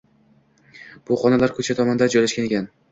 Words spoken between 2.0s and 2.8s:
joylashgan ekan.